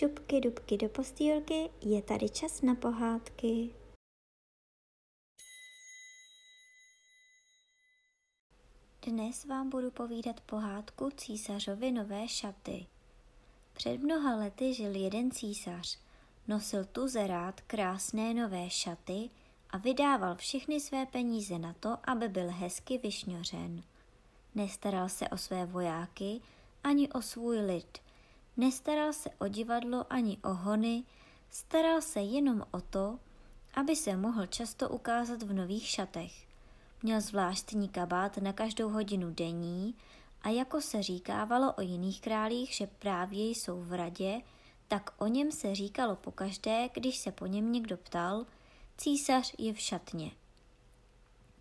[0.00, 3.74] šupky dubky do postýlky, je tady čas na pohádky.
[9.02, 12.86] Dnes vám budu povídat pohádku císařovi nové šaty.
[13.72, 15.98] Před mnoha lety žil jeden císař.
[16.48, 19.30] Nosil tuze rád krásné nové šaty
[19.70, 23.82] a vydával všechny své peníze na to, aby byl hezky vyšňořen.
[24.54, 26.40] Nestaral se o své vojáky
[26.84, 27.98] ani o svůj lid–
[28.56, 31.04] Nestaral se o divadlo ani o hony,
[31.50, 33.18] staral se jenom o to,
[33.74, 36.32] aby se mohl často ukázat v nových šatech.
[37.02, 39.94] Měl zvláštní kabát na každou hodinu denní
[40.42, 44.40] a jako se říkávalo o jiných králích, že právě jsou v radě,
[44.88, 48.46] tak o něm se říkalo pokaždé, když se po něm někdo ptal,
[48.96, 50.30] císař je v šatně.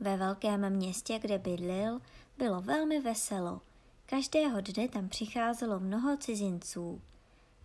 [0.00, 2.00] Ve velkém městě, kde bydlil,
[2.38, 3.60] bylo velmi veselo–
[4.10, 7.00] Každého dne tam přicházelo mnoho cizinců.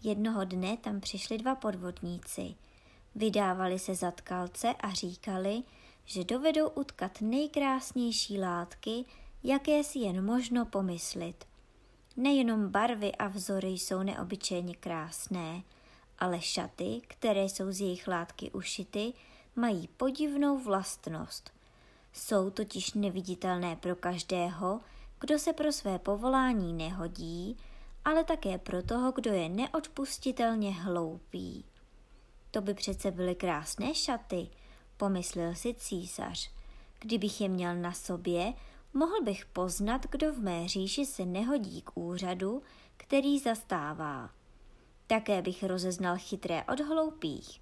[0.04, 2.56] Jednoho dne tam přišli dva podvodníci.
[3.16, 5.64] Vydávali se za tkalce a říkali,
[6.06, 9.06] že dovedou utkat nejkrásnější látky,
[9.44, 11.46] jaké si jen možno pomyslit.
[12.18, 15.64] Nejenom barvy a vzory jsou neobyčejně krásné,
[16.20, 19.14] ale šaty, které jsou z jejich látky ušity,
[19.56, 21.52] mají podivnou vlastnost.
[22.14, 24.82] Jsou totiž neviditelné pro každého,
[25.20, 27.58] kdo se pro své povolání nehodí,
[28.06, 31.66] ale také pro toho, kdo je neodpustitelně hloupý.
[32.52, 34.50] To by přece byly krásné šaty,
[34.98, 36.52] pomyslel si císař.
[37.00, 38.54] Kdybych je měl na sobě,
[38.94, 42.64] mohl bych poznat, kdo v mé říši se nehodí k úřadu,
[42.98, 44.30] který zastává.
[45.08, 47.62] Také bych rozeznal chytré od hloupých,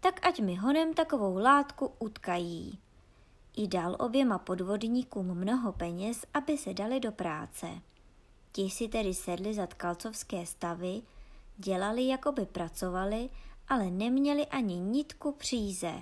[0.00, 2.78] tak ať mi honem takovou látku utkají
[3.56, 7.66] i dal oběma podvodníkům mnoho peněz, aby se dali do práce.
[8.52, 11.02] Ti si tedy sedli za tkalcovské stavy,
[11.56, 13.30] dělali, jako by pracovali,
[13.68, 15.92] ale neměli ani nitku příze.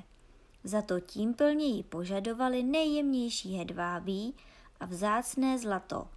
[0.65, 4.35] Za to tím plněji požadovali nejjemnější hedvábí
[4.81, 6.09] a vzácné zlato.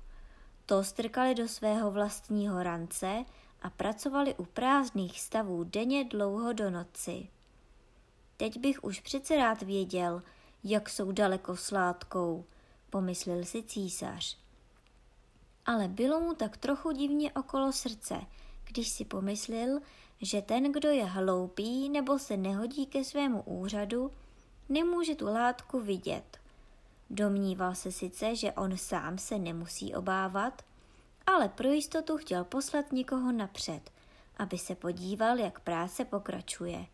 [0.66, 3.26] To strkali do svého vlastního rance
[3.62, 7.28] a pracovali u prázdných stavů denně dlouho do noci.
[8.38, 10.22] Teď bych už přece rád věděl,
[10.68, 12.46] jak jsou daleko sládkou,
[12.90, 14.38] pomyslel si císař.
[15.66, 18.22] Ale bylo mu tak trochu divně okolo srdce,
[18.66, 19.80] když si pomyslel,
[20.22, 24.12] že ten, kdo je hloupý nebo se nehodí ke svému úřadu,
[24.70, 26.38] nemůže tu látku vidět.
[27.10, 30.62] Domníval se sice, že on sám se nemusí obávat,
[31.28, 33.92] ale pro jistotu chtěl poslat někoho napřed,
[34.38, 36.86] aby se podíval, jak práce pokračuje.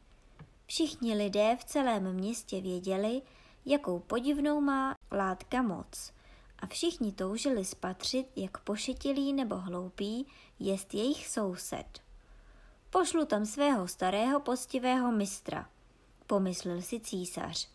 [0.66, 3.22] Všichni lidé v celém městě věděli,
[3.66, 6.14] jakou podivnou má látka moc.
[6.60, 10.28] A všichni toužili spatřit, jak pošetilý nebo hloupý
[10.60, 12.00] jest jejich soused.
[12.90, 15.70] Pošlu tam svého starého postivého mistra,
[16.28, 17.70] pomyslel si císař.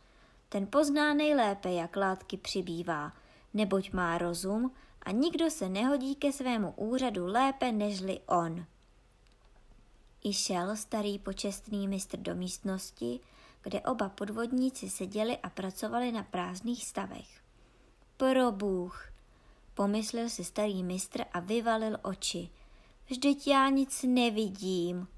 [0.48, 3.12] Ten pozná nejlépe, jak látky přibývá,
[3.54, 8.66] neboť má rozum a nikdo se nehodí ke svému úřadu lépe nežli on.
[10.25, 13.20] I šel starý počestný mistr do místnosti,
[13.66, 17.41] kde oba podvodníci seděli a pracovali na prázdných stavech.
[18.16, 19.12] Pro Bůh,
[19.75, 22.50] pomyslel si starý mistr a vyvalil oči.
[23.06, 25.09] Vždyť já nic nevidím.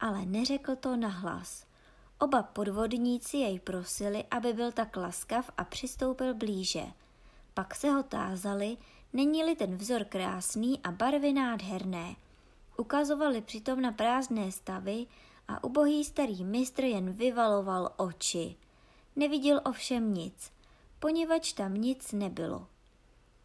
[0.00, 1.64] Ale neřekl to nahlas.
[2.18, 6.84] Oba podvodníci jej prosili, aby byl tak laskav a přistoupil blíže.
[7.54, 8.76] Pak se ho tázali,
[9.12, 12.16] není-li ten vzor krásný a barvy nádherné.
[12.76, 15.06] Ukazovali přitom na prázdné stavy
[15.50, 18.56] a ubohý starý mistr jen vyvaloval oči.
[19.16, 20.52] Neviděl ovšem nic,
[20.98, 22.66] poněvadž tam nic nebylo.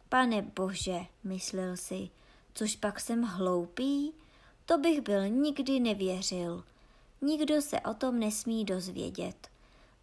[0.08, 2.10] Pane bože, myslel si,
[2.54, 4.12] což pak jsem hloupý?
[4.66, 6.64] To bych byl nikdy nevěřil.
[7.22, 9.48] Nikdo se o tom nesmí dozvědět.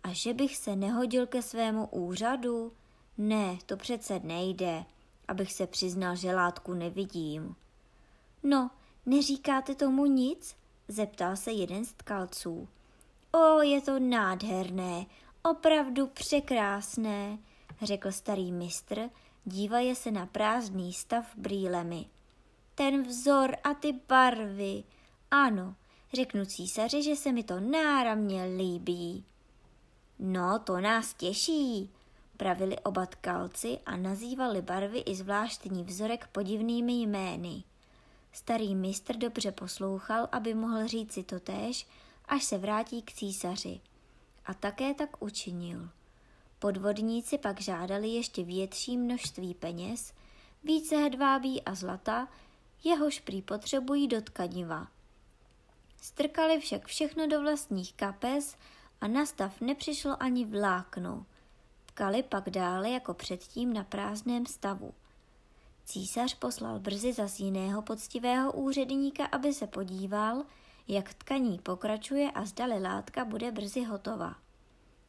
[0.03, 2.71] A že bych se nehodil ke svému úřadu?
[3.17, 4.85] Ne, to přece nejde,
[5.27, 7.55] abych se přiznal, že látku nevidím.
[8.43, 8.71] No,
[9.05, 10.55] neříkáte tomu nic?
[10.87, 12.67] Zeptal se jeden z tkalců.
[13.31, 15.05] O, je to nádherné,
[15.43, 17.37] opravdu překrásné,
[17.81, 19.09] řekl starý mistr,
[19.45, 22.05] dívaje se na prázdný stav brýlemi.
[22.75, 24.83] Ten vzor a ty barvy.
[25.31, 25.75] Ano,
[26.13, 29.25] řeknu císaři, že se mi to náramně líbí.
[30.19, 31.89] No, to nás těší,
[32.37, 37.63] pravili oba tkalci a nazývali barvy i zvláštní vzorek podivnými jmény.
[38.33, 41.87] Starý mistr dobře poslouchal, aby mohl říci totéž,
[42.25, 43.81] až se vrátí k císaři.
[44.45, 45.89] A také tak učinil.
[46.59, 50.13] Podvodníci pak žádali ještě větší množství peněz,
[50.63, 52.27] více hedvábí a zlata,
[52.83, 54.87] jehož prý potřebují do tkaniva.
[56.01, 58.57] Strkali však všechno do vlastních kapes
[59.01, 61.25] a na stav nepřišlo ani vlákno.
[61.85, 64.93] Tkali pak dále jako předtím na prázdném stavu.
[65.85, 70.43] Císař poslal brzy zas jiného poctivého úředníka, aby se podíval,
[70.87, 74.35] jak tkaní pokračuje a zdali látka bude brzy hotova.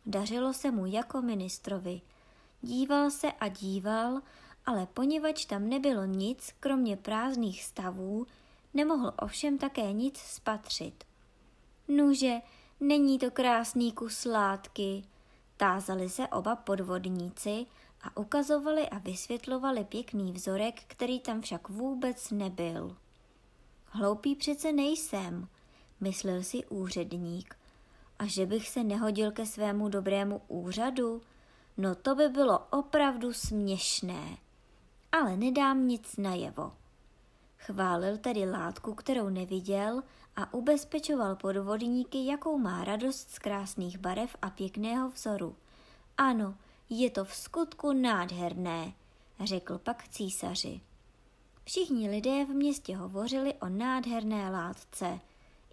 [0.07, 2.01] Dařilo se mu jako ministrovi.
[2.63, 4.21] Díval se a díval,
[4.67, 8.27] ale poněvadž tam nebylo nic, kromě prázdných stavů,
[8.75, 11.05] nemohl ovšem také nic spatřit.
[11.89, 12.35] Nuže,
[12.81, 15.05] není to krásný kus látky,
[15.57, 17.67] tázali se oba podvodníci
[18.05, 22.97] a ukazovali a vysvětlovali pěkný vzorek, který tam však vůbec nebyl.
[23.87, 25.49] Hloupý přece nejsem,
[26.01, 27.57] myslel si úředník.
[28.19, 31.23] A že bych se nehodil ke svému dobrému úřadu?
[31.77, 34.37] No to by bylo opravdu směšné.
[35.13, 36.73] Ale nedám nic najevo.
[37.59, 40.03] Chválil tedy látku, kterou neviděl
[40.37, 45.57] a ubezpečoval podvodníky, jakou má radost z krásných barev a pěkného vzoru.
[46.19, 46.55] Ano,
[46.91, 48.93] je to v skutku nádherné,
[49.45, 50.81] řekl pak císaři.
[51.65, 55.21] Všichni lidé v městě hovořili o nádherné látce.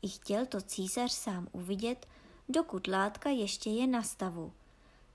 [0.01, 2.07] I chtěl to císař sám uvidět,
[2.49, 4.53] dokud látka ještě je na stavu.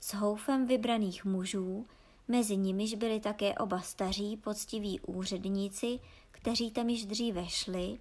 [0.01, 1.87] S houfem vybraných mužů,
[2.29, 6.01] mezi nimiž byli také oba staří poctiví úředníci,
[6.31, 7.99] kteří tam již dříve šli,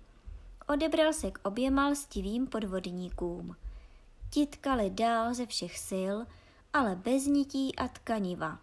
[0.68, 3.56] odebral se k oběma lstivým podvodníkům.
[4.30, 6.16] Ti tkali dál ze všech sil,
[6.76, 8.60] ale bez nití a tkaniva.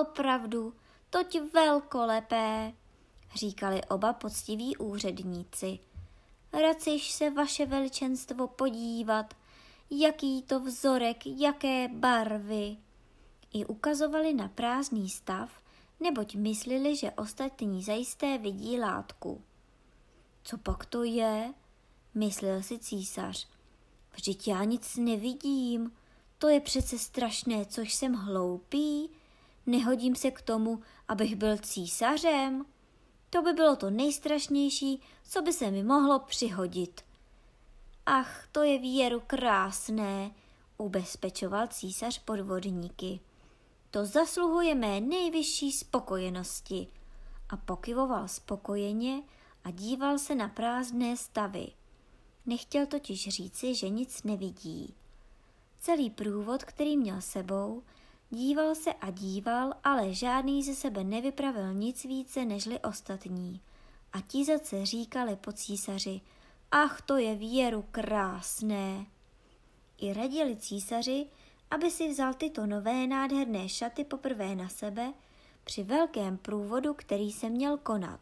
[0.00, 0.74] Opravdu,
[1.10, 2.72] toť velkolepé,
[3.34, 5.78] říkali oba poctiví úředníci.
[6.52, 9.34] Raciš se vaše veličenstvo podívat,
[9.90, 12.76] jaký to vzorek, jaké barvy.
[13.52, 15.50] I ukazovali na prázdný stav,
[16.00, 19.42] neboť myslili, že ostatní zajisté vidí látku.
[20.44, 21.54] Co pak to je?
[22.14, 23.48] Myslel si císař.
[24.14, 25.92] Vždyť já nic nevidím,
[26.38, 29.10] to je přece strašné, což jsem hloupý.
[29.66, 32.64] Nehodím se k tomu, abych byl císařem.
[33.30, 37.04] To by bylo to nejstrašnější, co by se mi mohlo přihodit.
[38.06, 40.30] Ach, to je věru krásné,
[40.78, 43.20] ubezpečoval císař podvodníky.
[43.90, 46.88] To zasluhuje mé nejvyšší spokojenosti.
[47.48, 49.22] A pokyvoval spokojeně
[49.64, 51.68] a díval se na prázdné stavy.
[52.46, 54.94] Nechtěl totiž říci, že nic nevidí.
[55.78, 57.82] Celý průvod, který měl sebou,
[58.30, 63.60] díval se a díval, ale žádný ze sebe nevypravil nic více nežli ostatní.
[64.12, 66.20] A ti zase říkali po císaři,
[66.70, 69.06] ach to je věru krásné.
[69.98, 71.26] I radili císaři,
[71.70, 75.12] aby si vzal tyto nové nádherné šaty poprvé na sebe
[75.64, 78.20] při velkém průvodu, který se měl konat.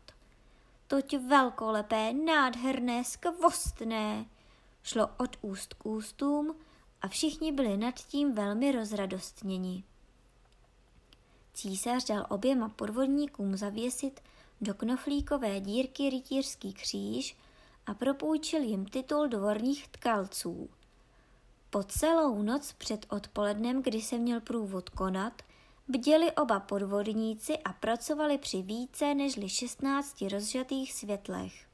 [0.87, 4.26] Toť velkolepé, nádherné, skvostné.
[4.82, 6.55] Šlo od úst k ústům
[7.02, 9.84] a všichni byli nad tím velmi rozradostněni.
[11.54, 14.20] Císař dal oběma podvodníkům zavěsit
[14.60, 17.37] do knoflíkové dírky rytířský kříž
[17.87, 20.69] a propůjčil jim titul dvorních tkalců.
[21.70, 25.42] Po celou noc před odpolednem, kdy se měl průvod konat,
[25.88, 31.66] bděli oba podvodníci a pracovali při více nežli 16 rozžatých světlech.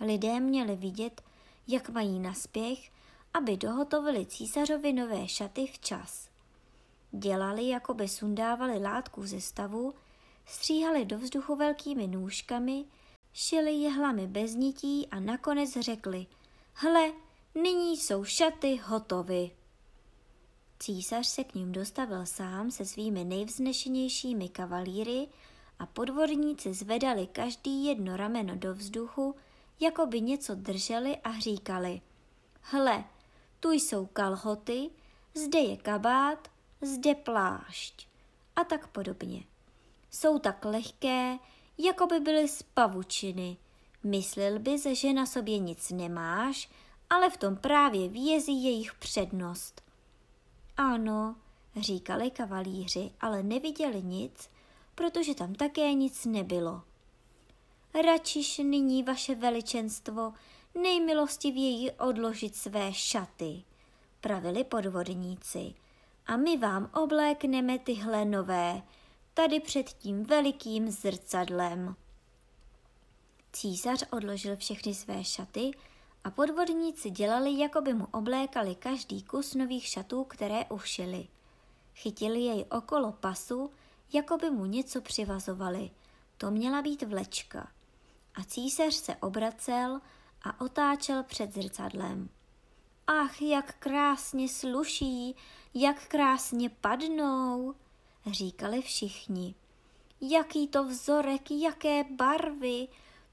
[0.00, 1.22] Lidé měli vidět,
[1.68, 2.90] jak mají naspěch
[3.34, 6.28] aby dohotovili císařovi nové šaty včas.
[7.12, 9.94] Dělali, jako by sundávali látku ze stavu,
[10.46, 12.84] stříhali do vzduchu velkými nůžkami,
[13.32, 16.26] šili jehlami bez nití a nakonec řekli,
[16.72, 17.12] hle,
[17.54, 19.50] nyní jsou šaty hotovy.
[20.78, 25.28] Císař se k ním dostavil sám se svými nejvznešenějšími kavalíry
[25.78, 29.34] a podvorníci zvedali každý jedno rameno do vzduchu,
[29.80, 32.00] jako by něco drželi a říkali,
[32.60, 33.04] hle,
[33.64, 34.90] tu jsou kalhoty,
[35.34, 36.48] zde je kabát,
[36.80, 38.08] zde plášť
[38.56, 39.44] a tak podobně.
[40.10, 41.38] Jsou tak lehké,
[41.78, 43.56] jako by byly z pavučiny.
[44.02, 46.70] Myslel bys, že na sobě nic nemáš,
[47.10, 49.82] ale v tom právě vězí jejich přednost.
[50.76, 51.36] Ano,
[51.76, 54.50] říkali kavalíři, ale neviděli nic,
[54.94, 56.82] protože tam také nic nebylo.
[58.04, 60.32] Račiš nyní vaše veličenstvo
[60.74, 63.62] nejmilostivěji odložit své šaty,
[64.20, 65.74] pravili podvodníci,
[66.26, 68.82] a my vám oblékneme tyhle nové,
[69.34, 71.96] tady před tím velikým zrcadlem.
[73.52, 75.70] Císař odložil všechny své šaty
[76.24, 81.28] a podvodníci dělali, jako by mu oblékali každý kus nových šatů, které ušili.
[81.94, 83.70] Chytili jej okolo pasu,
[84.12, 85.90] jako by mu něco přivazovali.
[86.38, 87.68] To měla být vlečka.
[88.34, 90.00] A císař se obracel
[90.44, 92.28] a otáčel před zrcadlem.
[93.06, 95.36] Ach, jak krásně sluší,
[95.74, 97.74] jak krásně padnou,
[98.26, 99.54] říkali všichni.
[100.20, 102.88] Jaký to vzorek, jaké barvy,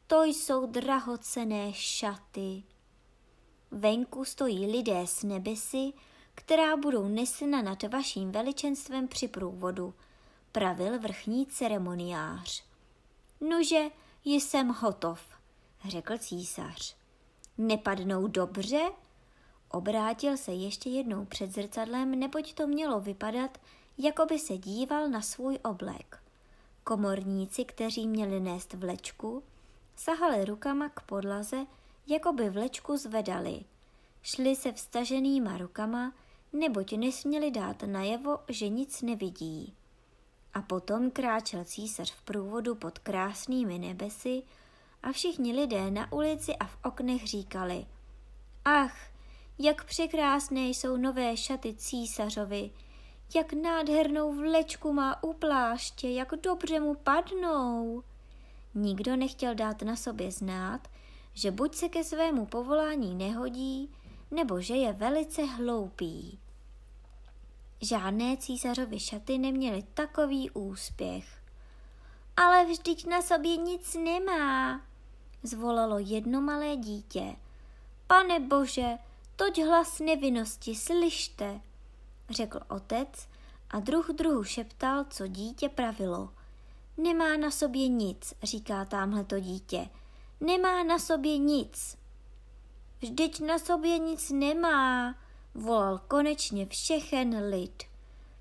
[0.08, 2.64] to jsou drahocené šaty.
[3.72, 5.94] Venku stojí lidé z nebesy,
[6.36, 9.94] která budou nesena nad vaším veličenstvem při průvodu,
[10.52, 12.64] pravil vrchní ceremoniář.
[13.42, 13.90] Nože,
[14.26, 15.22] jsem hotov,
[15.88, 17.01] řekl císař.
[17.64, 18.82] Nepadnou dobře?
[19.70, 23.58] Obrátil se ještě jednou před zrcadlem, neboť to mělo vypadat,
[23.98, 26.24] jako by se díval na svůj oblek.
[26.84, 29.44] Komorníci, kteří měli nést vlečku,
[29.96, 31.66] sahali rukama k podlaze,
[32.08, 33.64] jako by vlečku zvedali.
[34.22, 36.14] Šli se vstaženýma rukama,
[36.54, 39.74] neboť nesměli dát najevo, že nic nevidí.
[40.54, 44.44] A potom kráčel císař v průvodu pod krásnými nebesy
[45.04, 47.86] a všichni lidé na ulici a v oknech říkali
[48.66, 48.98] Ach,
[49.60, 52.72] jak překrásné jsou nové šaty císařovi,
[53.36, 58.04] jak nádhernou vlečku má u pláště, jak dobře mu padnou.
[58.74, 60.88] Nikdo nechtěl dát na sobě znát,
[61.34, 63.90] že buď se ke svému povolání nehodí,
[64.32, 66.40] nebo že je velice hloupý.
[67.82, 71.42] Žádné císařovy šaty neměly takový úspěch.
[72.38, 74.82] Ale vždyť na sobě nic nemá,
[75.44, 77.36] zvolalo jedno malé dítě.
[78.08, 78.98] Pane bože,
[79.36, 81.62] toť hlas nevinnosti, slyšte,
[82.30, 83.28] řekl otec
[83.70, 86.30] a druh druhu šeptal, co dítě pravilo.
[86.98, 89.90] Nemá na sobě nic, říká tamhle to dítě.
[90.42, 91.98] Nemá na sobě nic.
[93.02, 95.16] Vždyť na sobě nic nemá,
[95.56, 97.84] volal konečně všechen lid.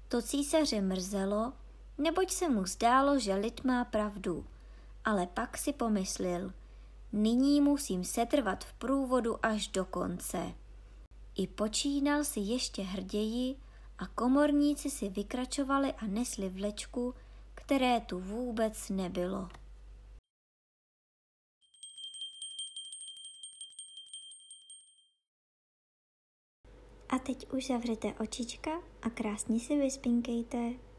[0.08, 1.52] To císaře mrzelo,
[1.98, 4.46] neboť se mu zdálo, že lid má pravdu,
[5.04, 6.52] ale pak si pomyslel,
[7.12, 10.54] nyní musím setrvat v průvodu až do konce.
[11.34, 13.56] I počínal si ještě hrději
[13.98, 17.14] a komorníci si vykračovali a nesli vlečku,
[17.54, 19.48] které tu vůbec nebylo.
[27.08, 28.70] A teď už zavřete očička
[29.02, 30.89] a krásně si vyspinkejte.